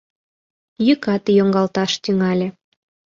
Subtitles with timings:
[0.85, 2.47] Йӱкат йоҥгалташ тӱҥале.